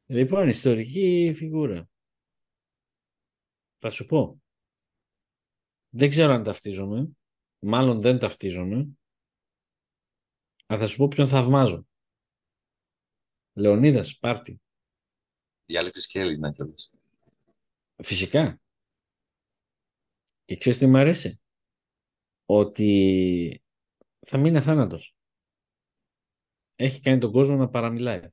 λοιπόν, 0.06 0.49
ιστορική 0.49 1.32
φιγούρα. 1.37 1.88
Θα 3.78 3.90
σου 3.90 4.06
πω. 4.06 4.42
Δεν 5.88 6.08
ξέρω 6.08 6.32
αν 6.32 6.42
ταυτίζομαι. 6.42 7.08
Μάλλον 7.58 8.00
δεν 8.00 8.18
ταυτίζομαι. 8.18 8.88
Αλλά 10.66 10.80
θα 10.80 10.87
σου 10.87 10.96
πω 10.96 11.08
ποιον 11.08 11.28
θαυμάζω. 11.28 11.87
Λεωνίδας, 13.52 14.18
πάρτι. 14.18 14.61
Διάλεξες 15.64 16.06
και 16.06 16.20
Έλληνα 16.20 16.52
κιόλας. 16.52 16.92
Φυσικά. 18.02 18.61
Και 20.44 20.56
ξέρεις 20.56 20.78
τι 20.78 20.87
μου 20.87 20.99
αρέσει; 20.99 21.40
Ότι 22.44 23.62
θα 24.26 24.38
μείνει 24.38 24.61
θάνατος 24.61 25.16
έχει 26.76 27.00
κάνει 27.00 27.18
τον 27.18 27.32
κόσμο 27.32 27.56
να 27.56 27.68
παραμιλάει. 27.68 28.30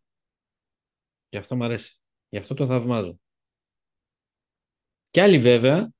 Και 1.29 1.37
αυτό 1.37 1.55
μου 1.55 1.63
αρέσει. 1.63 1.99
Γι' 2.29 2.37
αυτό 2.37 2.53
το 2.53 2.65
θαυμάζω. 2.65 3.19
Και 5.09 5.21
άλλοι 5.21 5.39
βέβαια, 5.39 5.93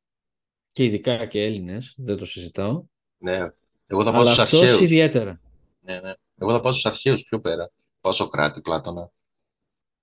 και 0.72 0.84
ειδικά 0.84 1.26
και 1.26 1.44
Έλληνες, 1.44 1.94
δεν 1.98 2.18
το 2.18 2.26
συζητάω. 2.26 2.86
Ναι, 3.18 3.38
εγώ 3.86 4.04
θα 4.04 4.12
πάω 4.12 4.26
στους 4.26 4.40
αρχαίους. 4.40 4.80
ιδιαίτερα. 4.80 5.42
Ναι, 5.80 6.00
ναι. 6.00 6.14
Εγώ 6.36 6.52
θα 6.52 6.60
πάω 6.60 6.72
στους 6.72 6.86
αρχαίους 6.86 7.24
πιο 7.24 7.40
πέρα. 7.40 7.72
Πάω 8.02 8.14
Σοκράτη, 8.14 8.62
Πλάτωνα. 8.62 9.12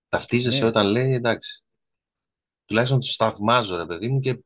Ταυτίζεσαι 0.09 0.61
ναι. 0.61 0.67
όταν 0.67 0.87
λέει 0.87 1.13
εντάξει. 1.13 1.65
Τουλάχιστον 2.65 3.01
τους 3.01 3.17
θαυμάζω 3.17 3.77
ρε 3.77 3.87
παιδί 3.87 4.09
μου 4.09 4.21
και 4.21 4.43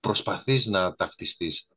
προσπαθείς 0.00 0.66
να 0.66 0.94
ταυτιστείς. 0.94 1.68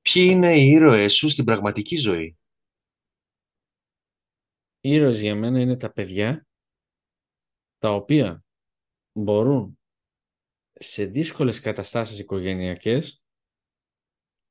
Ποιοι 0.00 0.28
είναι 0.30 0.56
οι 0.56 0.66
ήρωες 0.66 1.14
σου 1.14 1.28
στην 1.28 1.44
πραγματική 1.44 1.96
ζωή; 1.96 2.38
Ήρωες 4.80 5.20
για 5.20 5.34
μένα 5.34 5.60
είναι 5.60 5.76
τα 5.76 5.92
παιδιά 5.92 6.46
τα 7.78 7.90
οποία 7.94 8.44
μπορούν 9.12 9.78
σε 10.72 11.04
δύσκολες 11.04 11.60
καταστάσεις 11.60 12.18
οικογενειακές 12.18 13.22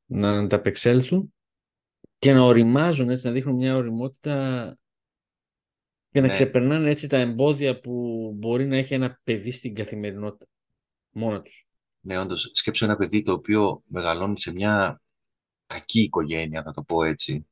να 0.06 0.40
ανταπεξέλθουν 0.40 1.34
και 2.20 2.34
να 2.34 2.42
οριμάζουν 2.42 3.10
έτσι, 3.10 3.28
να 3.28 3.32
δείχνουν 3.32 3.56
μια 3.56 3.76
οριμότητα 3.76 4.78
και 6.12 6.20
να 6.20 6.28
ναι. 6.28 6.34
ξεπερνάνε 6.34 6.90
έτσι 6.90 7.08
τα 7.08 7.18
εμπόδια 7.18 7.80
που 7.80 8.32
μπορεί 8.36 8.66
να 8.66 8.78
έχει 8.78 8.94
ένα 8.94 9.20
παιδί 9.24 9.52
στην 9.52 9.76
καθημερινότητα 9.76 10.46
μόνο 11.10 11.42
τους. 11.42 11.68
Ναι, 12.00 12.20
όντως, 12.20 12.52
σκέψω 12.54 12.86
ένα 12.86 12.96
παιδί 12.96 13.22
το 13.22 13.32
οποίο 13.32 13.84
μεγαλώνει 13.86 14.40
σε 14.40 14.52
μια 14.52 15.02
κακή 15.68 16.02
οικογένεια, 16.02 16.64
θα 16.64 16.72
το 16.72 16.84
πω 16.84 17.04
έτσι, 17.04 17.48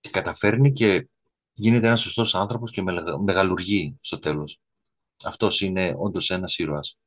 και 0.00 0.10
καταφέρνει 0.10 0.72
και 0.72 1.08
γίνεται 1.52 1.86
ένας 1.86 2.00
σωστός 2.00 2.34
άνθρωπος 2.34 2.70
και 2.70 2.82
μεγαλουργεί 3.22 3.96
στο 4.00 4.18
τέλος. 4.18 4.60
Αυτός 5.24 5.60
είναι 5.60 5.94
όντως 5.96 6.30
ένας 6.30 6.58
ήρωας. 6.58 6.98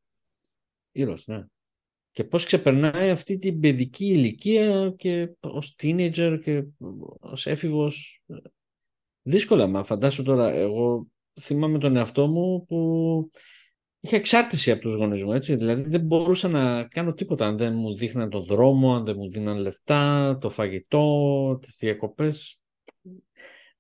Ήρωας, 0.91 1.23
ναι. 1.27 1.45
Και 2.15 2.23
πώς 2.23 2.45
ξεπερνάει 2.45 3.09
αυτή 3.09 3.37
την 3.37 3.59
παιδική 3.59 4.05
ηλικία 4.05 4.93
και 4.97 5.29
ως 5.39 5.75
teenager 5.81 6.39
και 6.43 6.63
ως 7.19 7.47
έφηβος. 7.47 8.21
Δύσκολα, 9.21 9.67
μα 9.67 9.83
φαντάσου 9.83 10.23
τώρα, 10.23 10.49
εγώ 10.49 11.07
θυμάμαι 11.41 11.77
τον 11.77 11.95
εαυτό 11.95 12.27
μου 12.27 12.65
που 12.65 13.31
είχα 13.99 14.15
εξάρτηση 14.15 14.71
από 14.71 14.81
τους 14.81 14.95
γονείς 14.95 15.23
μου, 15.23 15.31
έτσι. 15.33 15.55
Δηλαδή 15.55 15.89
δεν 15.89 16.01
μπορούσα 16.01 16.47
να 16.47 16.83
κάνω 16.83 17.13
τίποτα 17.13 17.45
αν 17.45 17.57
δεν 17.57 17.73
μου 17.73 17.95
δείχναν 17.95 18.29
το 18.29 18.41
δρόμο, 18.41 18.95
αν 18.95 19.03
δεν 19.05 19.15
μου 19.17 19.29
δίναν 19.29 19.57
λεφτά, 19.57 20.37
το 20.41 20.49
φαγητό, 20.49 21.57
τις 21.61 21.77
διακοπές. 21.79 22.59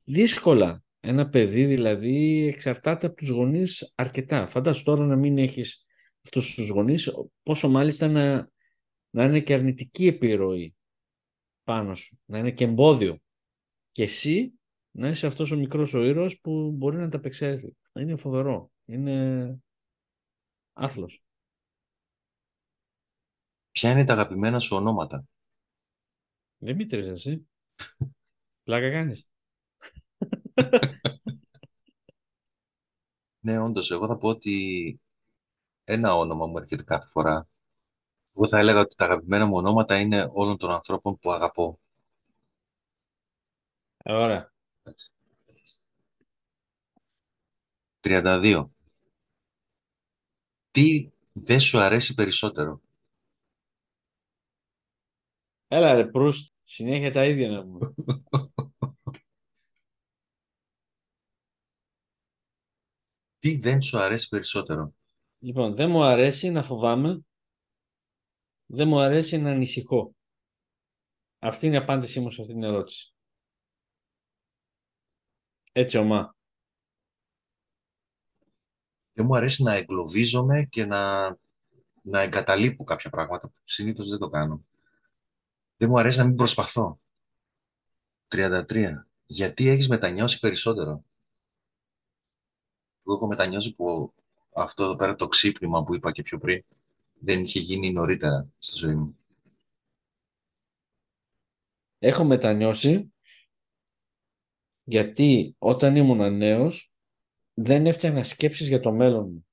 Δύσκολα. 0.03 0.83
Ένα 0.99 1.29
παιδί 1.29 1.65
δηλαδή 1.65 2.47
εξαρτάται 2.47 3.07
από 3.07 3.15
τους 3.15 3.29
γονείς 3.29 3.93
αρκετά. 3.95 4.47
Φαντάσου 4.47 4.83
τώρα 4.83 5.05
να 5.05 5.15
μην 5.15 5.37
έχεις 5.37 5.84
αυτούς 6.25 6.55
τους 6.55 6.69
γονείς, 6.69 7.11
πόσο 7.43 7.69
μάλιστα 7.69 8.07
να, 8.07 8.49
να 9.09 9.23
είναι 9.23 9.39
και 9.39 9.53
αρνητική 9.53 10.07
επιρροή 10.07 10.75
πάνω 11.63 11.95
σου, 11.95 12.19
να 12.25 12.39
είναι 12.39 12.51
και 12.51 12.63
εμπόδιο. 12.63 13.19
Και 13.91 14.03
εσύ 14.03 14.53
να 14.91 15.07
είσαι 15.07 15.27
αυτός 15.27 15.51
ο 15.51 15.57
μικρός 15.57 15.93
ο 15.93 16.03
ήρωας 16.03 16.39
που 16.39 16.71
μπορεί 16.71 16.97
να 16.97 17.09
τα 17.09 17.17
απεξέλθει. 17.17 17.75
Είναι 17.93 18.15
φοβερό. 18.15 18.71
Είναι 18.85 19.57
άθλος. 20.73 21.23
Ποια 23.71 23.91
είναι 23.91 24.03
τα 24.03 24.13
αγαπημένα 24.13 24.59
σου 24.59 24.75
ονόματα; 24.75 25.25
Δημήτρης 26.57 27.07
εσύ. 27.07 27.47
Πλάκα 28.63 28.91
κάνεις. 28.91 29.27
ναι, 33.39 33.59
όντως, 33.59 33.91
εγώ 33.91 34.07
θα 34.07 34.17
πω 34.17 34.29
ότι 34.29 34.99
ένα 35.85 36.15
όνομα 36.15 36.45
μου 36.45 36.57
έρχεται 36.57 36.83
κάθε 36.83 37.07
φορά. 37.07 37.47
Εγώ 38.35 38.47
θα 38.47 38.59
έλεγα 38.59 38.79
ότι 38.79 38.95
τα 38.95 39.05
αγαπημένα 39.05 39.45
μου 39.45 39.55
ονόματα 39.55 39.99
είναι 39.99 40.29
όλων 40.33 40.57
των 40.57 40.71
ανθρώπων 40.71 41.19
που 41.19 41.31
αγαπώ. 41.31 41.79
Ωραία. 44.05 44.53
32. 48.01 48.69
Τι 50.71 51.09
δεν 51.33 51.59
σου 51.59 51.79
αρέσει 51.79 52.13
περισσότερο; 52.13 52.81
Έλα 55.67 55.93
ρε 55.93 56.05
Προύστ, 56.05 56.53
συνέχεια 56.63 57.11
τα 57.11 57.25
ίδια 57.25 57.49
να 57.49 57.63
μου. 57.63 57.79
Τι 63.39 63.57
δεν 63.57 63.81
σου 63.81 63.97
αρέσει 63.99 64.27
περισσότερο; 64.29 64.93
Λοιπόν, 65.45 65.75
δεν 65.75 65.89
μου 65.89 66.03
αρέσει 66.03 66.49
να 66.49 66.63
φοβάμαι. 66.63 67.25
Δεν 68.65 68.87
μου 68.87 68.99
αρέσει 68.99 69.37
να 69.37 69.51
ανησυχώ. 69.51 70.15
Αυτή 71.39 71.65
είναι 71.65 71.75
η 71.75 71.77
απάντησή 71.77 72.19
μου 72.19 72.29
σε 72.29 72.41
αυτή 72.41 72.53
την 72.53 72.63
ερώτηση. 72.63 73.13
Έτσι 75.71 75.97
ομά. 75.97 76.35
Δεν 79.13 79.25
μου 79.25 79.35
αρέσει 79.35 79.63
να 79.63 79.73
εγκλωβίζομαι 79.73 80.63
και 80.63 80.85
να, 80.85 81.27
να 82.01 82.19
εγκαταλείπω 82.21 82.83
κάποια 82.83 83.09
πράγματα 83.09 83.47
που 83.47 83.59
συνήθως 83.63 84.09
δεν 84.09 84.19
το 84.19 84.29
κάνω. 84.29 84.65
Δεν 85.77 85.89
μου 85.89 85.99
αρέσει 85.99 86.17
να 86.17 86.25
μην 86.25 86.35
προσπαθώ. 86.35 86.99
33. 88.27 89.07
Γιατί 89.25 89.67
έχεις 89.67 89.87
μετανιώσει 89.87 90.39
περισσότερο; 90.39 91.03
Εγώ 93.03 93.15
έχω 93.15 93.27
μετανιώσει 93.27 93.75
που 93.75 94.13
αυτό 94.55 94.83
εδώ 94.83 94.95
πέρα 94.95 95.15
το 95.15 95.27
ξύπνημα 95.27 95.83
που 95.83 95.95
είπα 95.95 96.11
και 96.11 96.21
πιο 96.21 96.37
πριν 96.37 96.63
δεν 97.19 97.43
είχε 97.43 97.59
γίνει 97.59 97.91
νωρίτερα 97.91 98.49
στη 98.57 98.77
ζωή 98.77 98.95
μου. 98.95 99.17
Έχω 101.99 102.23
μετανιώσει 102.23 103.13
γιατί 104.83 105.55
όταν 105.57 105.95
ήμουν 105.95 106.37
νέος 106.37 106.91
δεν 107.53 107.85
έφτιανα 107.85 108.23
σκέψεις 108.23 108.67
για 108.67 108.79
το 108.79 108.91
μέλλον 108.91 109.29
μου. 109.29 109.47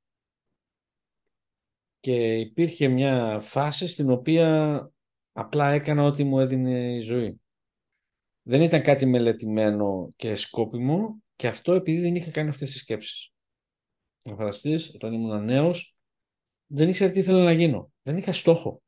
Και 2.00 2.38
υπήρχε 2.38 2.88
μια 2.88 3.40
φάση 3.40 3.86
στην 3.86 4.10
οποία 4.10 4.90
απλά 5.32 5.70
έκανα 5.72 6.02
ό,τι 6.02 6.24
μου 6.24 6.40
έδινε 6.40 6.94
η 6.94 7.00
ζωή. 7.00 7.40
Δεν 8.42 8.60
ήταν 8.60 8.82
κάτι 8.82 9.06
μελετημένο 9.06 10.12
και 10.16 10.36
σκόπιμο 10.36 11.22
και 11.36 11.48
αυτό 11.48 11.72
επειδή 11.72 12.00
δεν 12.00 12.14
είχα 12.14 12.30
κάνει 12.30 12.48
αυτές 12.48 12.70
τις 12.70 12.80
σκέψεις. 12.80 13.31
Να 14.22 14.34
φανταστείς, 14.36 14.94
όταν 14.94 15.12
ήμουν 15.12 15.44
νέος, 15.44 15.96
δεν 16.66 16.88
ήξερα 16.88 17.12
τι 17.12 17.18
ήθελα 17.18 17.44
να 17.44 17.52
γίνω. 17.52 17.92
Δεν 18.02 18.16
είχα 18.16 18.32
στόχο. 18.32 18.82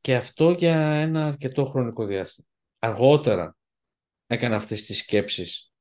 Και 0.00 0.16
αυτό 0.16 0.50
για 0.50 0.76
ένα 0.76 1.26
αρκετό 1.26 1.64
χρονικό 1.64 2.04
διάστημα. 2.04 2.46
Αργότερα 2.78 3.56
έκανα 4.26 4.56
αυτές 4.56 4.84
τις 4.84 4.98
σκέψεις 4.98 5.72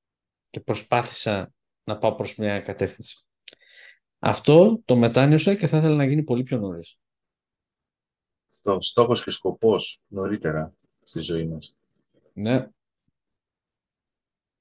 και 0.50 0.60
προσπάθησα 0.60 1.54
να 1.84 1.98
πάω 1.98 2.16
προς 2.16 2.36
μια 2.36 2.62
κατεύθυνση. 2.62 3.24
Αυτό 4.20 4.82
το 4.86 4.96
μετάνιωσα 4.96 5.56
και 5.56 5.68
θα 5.68 5.78
ήθελα 5.78 5.96
να 5.96 6.06
γίνει 6.06 6.24
πολύ 6.24 6.44
πιο 6.44 6.58
νωρίς. 6.58 6.98
Στο 8.50 8.82
στόχος 8.82 9.24
και 9.24 9.32
σκοπός 9.32 10.02
νωρίτερα 10.08 10.74
στη 11.04 11.20
ζωή 11.20 11.48
μας. 11.48 11.78
Ναι. 12.34 12.68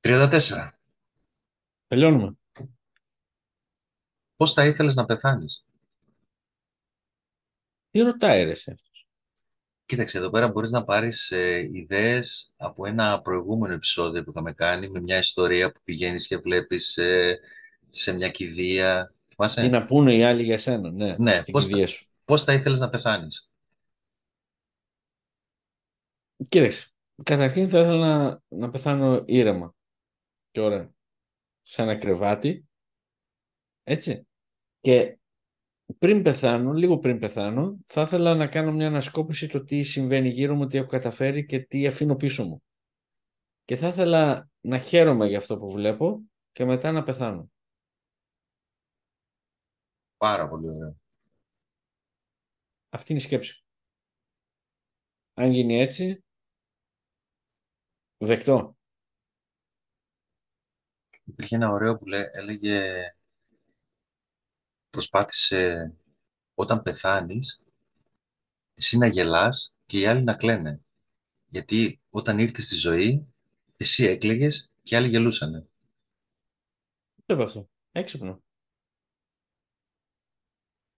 34. 0.01 0.71
Τελειώνουμε. 1.87 2.38
Πώς 4.39 4.53
θα 4.53 4.65
ήθελες 4.67 4.95
να 4.95 5.05
πεθάνεις; 5.05 5.65
Τι 7.91 8.01
ρωτάει 8.01 8.45
ρε 8.45 8.55
σε 8.55 8.79
Κοίταξε, 9.87 10.19
εδώ 10.19 10.31
πέρα 10.31 10.49
μπορείς 10.49 10.71
να 10.71 10.85
πάρεις 10.85 11.31
ε, 11.31 11.69
ιδέες 11.73 12.53
από 12.57 12.87
ένα 12.87 13.21
προηγούμενο 13.21 13.75
επεισόδιο 13.75 14.25
που 14.25 14.31
είχαμε 14.31 14.53
κάνει 14.53 14.89
με 14.89 15.01
μια 15.01 15.19
ιστορία 15.19 15.73
που 15.73 15.81
πηγαίνεις 15.85 16.27
και 16.27 16.37
βλέπεις 16.37 16.97
ε, 16.97 17.39
σε 17.89 18.13
μια 18.13 18.29
κηδεία. 18.29 19.15
Θυμάσαι; 19.29 19.61
Τι 19.61 19.69
να 19.69 19.85
πούνε 19.85 20.15
οι 20.15 20.25
άλλοι 20.25 20.43
για 20.43 20.59
σένα, 20.59 20.91
ναι, 20.91 21.17
ναι 21.19 21.39
στην 21.39 21.53
πώς, 21.53 21.67
κηδεία 21.67 21.87
θα, 21.87 21.93
σου. 21.93 22.07
πώς 22.25 22.45
θα 22.45 22.53
ήθελες 22.53 22.79
να 22.79 22.89
πεθάνεις; 22.89 23.51
Κοίταξε, 26.49 26.89
καταρχήν 27.23 27.69
θα 27.69 27.79
ήθελα 27.79 28.07
να, 28.07 28.43
να 28.49 28.71
πεθάνω 28.71 29.23
ήρεμα 29.27 29.75
και 30.51 30.61
ωραία. 30.61 30.91
Σε 31.63 31.83
ένα 31.83 31.99
κρεβάτι, 31.99 32.69
έτσι. 33.85 34.28
Και 34.81 35.19
πριν 35.99 36.23
πεθάνω, 36.23 36.73
λίγο 36.73 36.99
πριν 36.99 37.19
πεθάνω, 37.19 37.79
θα 37.87 38.03
ήθελα 38.03 38.35
να 38.35 38.47
κάνω 38.47 38.73
μια 38.73 38.87
ανασκόπηση 38.87 39.49
το 39.49 39.65
τι 39.65 39.83
συμβαίνει 39.83 40.29
γύρω 40.29 40.55
μου, 40.55 40.67
τι 40.67 40.79
έχω 40.79 40.89
καταφέρει 40.89 41.47
και 41.47 41.59
τι 41.59 41.87
αφήνω 41.87 42.17
πίσω 42.17 42.45
μου. 42.45 42.63
Και 43.65 43.77
θα 43.77 43.89
ήθελα 43.89 44.51
να 44.61 44.79
χαίρομαι 44.79 45.27
για 45.27 45.39
αυτό 45.39 45.59
που 45.59 45.71
βλέπω 45.71 46.23
και 46.53 46.65
μετά 46.65 46.93
να 46.93 47.03
πεθάνω. 47.03 47.51
Πάρα 50.17 50.49
πολύ 50.49 50.69
ωραία. 50.69 50.95
Αυτή 52.89 53.13
είναι 53.13 53.21
η 53.21 53.25
σκέψη. 53.25 53.65
Αν 55.35 55.51
γίνει 55.51 55.81
έτσι, 55.81 56.25
δεκτό. 58.19 58.77
Υπήρχε 61.25 61.55
ένα 61.55 61.71
ωραίο 61.71 61.99
που 61.99 62.07
λέ, 62.07 62.25
έλεγε 62.33 63.03
προσπάθησε 64.91 65.95
όταν 66.55 66.83
πεθάνεις 66.83 67.63
εσύ 68.75 68.97
να 68.97 69.07
γελάς 69.07 69.75
και 69.87 69.99
οι 69.99 70.07
άλλοι 70.07 70.23
να 70.23 70.35
κλαίνε. 70.35 70.81
Γιατί 71.49 72.01
όταν 72.11 72.39
ήρθες 72.39 72.65
στη 72.65 72.75
ζωή 72.75 73.27
εσύ 73.77 74.05
έκλαιγες 74.05 74.73
και 74.83 74.95
οι 74.95 74.99
άλλοι 74.99 75.09
γελούσανε. 75.09 75.67
Τι 77.27 77.33
είπε 77.35 77.43
αυτό; 77.43 77.69
Έξυπνο. 77.93 78.43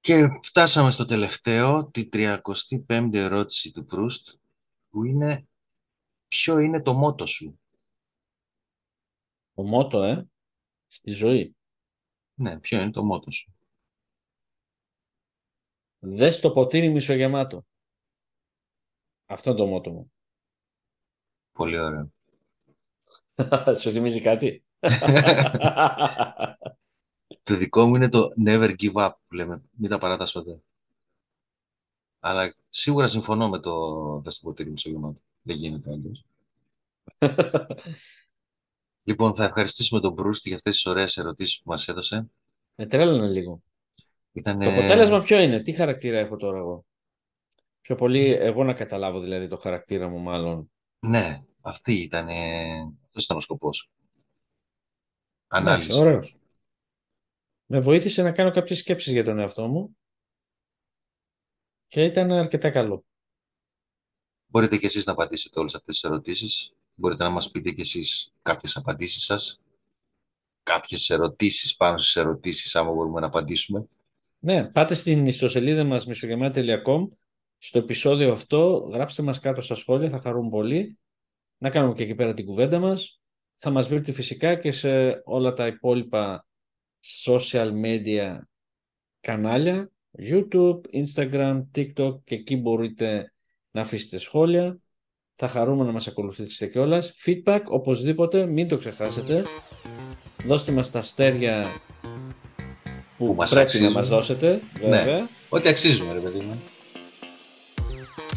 Και 0.00 0.26
φτάσαμε 0.42 0.90
στο 0.90 1.05
τελευταίο, 1.05 1.87
τη 1.87 2.09
35η 2.12 3.14
ερώτηση 3.14 3.70
του 3.70 3.85
Προύστ, 3.85 4.29
που 4.90 5.05
είναι 5.05 5.48
ποιο 6.29 6.59
είναι 6.59 6.83
το 6.83 6.94
μότο 6.94 7.26
σου; 7.26 7.61
Το 9.55 9.62
μότο, 9.62 10.03
ε, 10.03 10.29
στη 10.88 11.11
ζωή. 11.11 11.57
Ναι, 12.35 12.61
ποιο 12.61 12.81
είναι 12.81 12.90
το 12.90 13.05
μότο 13.05 13.31
σου; 13.31 13.55
Δες 16.03 16.41
το 16.41 16.51
ποτήρι 16.51 16.89
μισογεμάτο. 16.89 17.67
Αυτό 19.27 19.51
είναι 19.51 19.59
το 19.59 19.67
μότο 19.67 19.91
μου. 19.91 20.13
Πολύ 21.53 21.79
ωραίο. 21.79 22.13
Σου 23.81 23.91
θυμίζει 23.91 24.21
κάτι; 24.21 24.65
το 27.43 27.55
δικό 27.55 27.87
μου 27.87 27.95
είναι 27.95 28.09
το 28.09 28.29
never 28.47 28.75
give 28.79 28.93
up 28.93 29.11
που 29.29 29.35
λέμε. 29.35 29.63
Μην 29.71 29.91
τα 29.91 29.99
παράτας 29.99 30.33
ποτέ. 30.33 30.61
Αλλά 32.21 32.55
σίγουρα 32.69 33.07
συμφωνώ 33.07 33.49
με 33.49 33.59
το 33.59 33.97
δες 34.21 34.39
το 34.39 34.47
ποτήρι 34.47 34.71
μισογεμάτο. 34.71 35.21
Δεν 35.43 35.57
γίνεται 35.57 35.91
αλλιώς. 35.91 36.25
λοιπόν, 39.09 39.35
θα 39.35 39.45
ευχαριστήσουμε 39.45 40.01
τον 40.01 40.13
Μπρούστη 40.13 40.49
για 40.49 40.57
αυτές 40.57 40.75
τις 40.75 40.87
ωραίες 40.87 41.17
ερωτήσεις 41.17 41.63
που 41.63 41.71
μας 41.71 41.89
έδωσε. 41.89 42.31
Με 42.75 42.87
τρέλανε 42.87 43.29
λίγο. 43.29 43.63
Ήτανε... 44.33 44.64
Το 44.64 44.71
αποτέλεσμα 44.71 45.23
ποιο 45.23 45.40
είναι, 45.40 45.61
τι 45.61 45.73
χαρακτήρα 45.73 46.19
έχω 46.19 46.37
τώρα 46.37 46.59
εγώ; 46.59 46.85
Πιο 47.81 47.95
πολύ 47.97 48.33
εγώ 48.33 48.64
να 48.64 48.75
καταλάβω 48.75 49.21
δηλαδή 49.21 49.49
το 49.49 49.57
χαρακτήρα 49.57 50.09
μου 50.09 50.19
μάλλον. 50.19 50.71
Ναι, 51.01 51.40
αυτή 51.61 51.93
ήταν, 51.93 52.29
αυτός 53.05 53.25
ήταν 53.25 53.37
ο 53.37 53.40
σκοπός. 53.40 53.90
Εντάξει, 55.53 55.73
Ανάλυση. 55.73 56.01
ωραίος. 56.01 56.37
με 57.66 57.81
βοήθησε 57.81 58.23
να 58.23 58.33
κάνω 58.33 58.51
κάποιες 58.51 58.79
σκέψεις 58.79 59.12
για 59.12 59.25
τον 59.25 59.38
εαυτό 59.38 59.69
μου 59.69 59.97
και 61.87 62.05
ήταν 62.05 62.31
αρκετά 62.31 62.71
καλό. 62.71 63.05
Μπορείτε 64.47 64.77
και 64.77 64.87
εσείς 64.87 65.07
να 65.07 65.12
απαντήσετε 65.12 65.61
όλες 65.61 65.75
αυτές 65.75 66.01
τις 66.01 66.11
ερωτήσεις. 66.11 66.75
Μπορείτε 66.95 67.23
να 67.23 67.31
μας 67.31 67.51
πείτε 67.51 67.71
και 67.71 67.81
εσείς 67.81 68.33
κάποιες 68.43 68.77
απαντήσεις 68.77 69.25
σας. 69.25 69.61
Κάποιες 70.62 71.11
ερωτήσεις 71.11 71.77
πάνω 71.77 71.99
στις 71.99 72.16
ερωτήσεις, 72.16 72.77
άμα 72.77 72.93
μπορούμε 72.93 73.21
να 73.21 73.27
απαντήσουμε. 73.27 73.88
Ναι, 74.42 74.64
πάτε 74.64 74.94
στην 74.94 75.26
ιστοσελίδα 75.26 75.85
μας 75.85 76.07
μισογεμάτη.com 76.07 77.09
στο 77.59 77.79
επεισόδιο 77.79 78.33
αυτό, 78.33 78.90
γράψτε 78.92 79.22
μας 79.22 79.40
κάτω 79.40 79.61
στα 79.61 79.74
σχόλια, 79.74 80.11
θα 80.11 80.20
χαρούν 80.20 80.50
πολύ. 80.50 80.98
Να 81.59 81.70
κάνουμε 81.70 81.94
και 81.94 82.03
εκεί 82.03 82.14
πέρα 82.14 82.35
την 82.35 82.44
κουβέντα 82.44 82.79
μας. 82.79 83.20
Θα 83.57 83.70
μας 83.70 83.88
βρείτε 83.88 84.12
φυσικά 84.12 84.55
και 84.55 84.72
σε 84.72 85.22
όλα 85.24 85.53
τα 85.53 85.66
υπόλοιπα 85.66 86.46
social 87.24 87.70
media 87.85 88.38
κανάλια, 89.20 89.90
YouTube, 90.18 90.81
Instagram, 90.92 91.62
TikTok 91.74 92.22
και 92.24 92.35
εκεί 92.35 92.57
μπορείτε 92.57 93.33
να 93.70 93.81
αφήσετε 93.81 94.18
σχόλια. 94.18 94.79
Θα 95.35 95.48
χαρούμε 95.48 95.85
να 95.85 95.92
μας 95.92 96.09
ακολουθήσετε 96.09 96.70
κιόλας. 96.70 97.12
Feedback, 97.26 97.61
οπωσδήποτε, 97.64 98.46
μην 98.46 98.68
το 98.68 98.79
ξεχάσετε. 98.79 99.42
Δώστε 100.46 100.72
μας 100.72 100.90
τα 100.90 100.98
αστέρια 100.98 101.64
που, 103.20 103.26
Που 103.26 103.35
μας 103.35 103.50
πρέπει 103.50 103.64
αξίζουν. 103.66 103.87
να 103.92 103.98
μας 103.98 104.09
δώσετε, 104.09 104.61
βέβαια. 104.80 105.04
Ναι, 105.04 105.22
ό,τι 105.48 105.68
αξίζουμε, 105.68 106.12
ρε 106.12 106.18
παιδί 106.18 106.38
μου. 106.38 106.61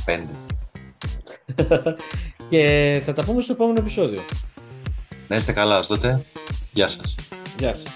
Πέντε. 0.06 0.30
και 2.50 3.02
θα 3.06 3.14
τα 3.14 3.24
πούμε 3.24 3.42
στο 3.42 3.54
επόμενο 3.54 3.80
επεισόδιο. 3.80 4.22
Να 5.28 5.36
είστε 5.36 5.52
καλά 5.52 5.80
ως 5.80 5.88
τότε. 5.88 6.22
Γεια 6.74 6.88
σας. 6.88 7.16
Γεια 7.60 7.74
σας. 7.74 7.92